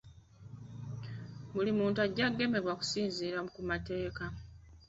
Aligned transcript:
Buli 1.53 1.71
muntu 1.79 1.97
ajja 2.05 2.25
kugemebwa 2.31 2.69
okusinziira 2.75 3.39
ku 3.53 3.59
mateeka. 3.69 4.25